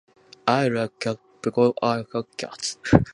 [0.47, 1.21] I like cats.
[1.43, 2.79] Because I have cats.